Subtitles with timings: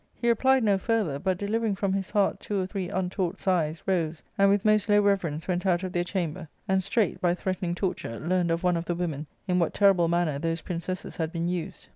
[0.15, 4.23] He replied no further, but delivering from his heart two or three untaught sighs, rose,
[4.35, 7.75] and, with most low reverence, went out of their chamber, and straight, by threat ening
[7.75, 11.47] torture, learned of one of the women in what terrible manner those princesses had been
[11.47, 11.85] used.